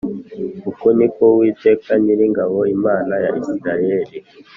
Uku 0.69 0.87
ni 0.97 1.07
ko 1.15 1.23
uwiteka 1.33 1.91
nyiringabo 2.01 2.57
imana 2.75 3.13
ya 3.23 3.29
isirayeli 3.39 4.17